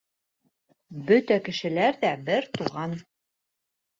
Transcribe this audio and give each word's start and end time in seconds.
БӨТӘ 1.09 1.35
КЕШЕЛӘР 1.45 1.95
ҘӘ 2.05 2.11
БЕР 2.29 2.43
ТУҒАН 2.57 2.91